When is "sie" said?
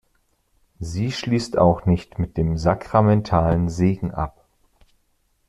0.79-1.11